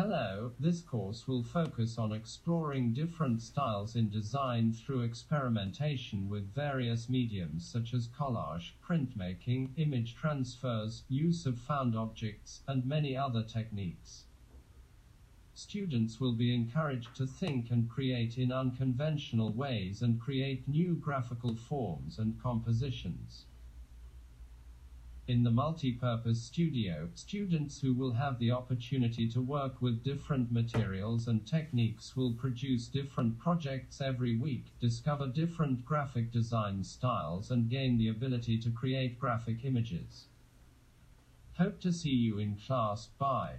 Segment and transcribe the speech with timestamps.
[0.00, 7.08] Hello, this course will focus on exploring different styles in design through experimentation with various
[7.08, 14.26] mediums such as collage, printmaking, image transfers, use of found objects, and many other techniques.
[15.52, 21.56] Students will be encouraged to think and create in unconventional ways and create new graphical
[21.56, 23.46] forms and compositions.
[25.28, 31.28] In the multi-purpose studio, students who will have the opportunity to work with different materials
[31.28, 37.98] and techniques will produce different projects every week, discover different graphic design styles and gain
[37.98, 40.28] the ability to create graphic images.
[41.58, 43.08] Hope to see you in class.
[43.18, 43.56] Bye.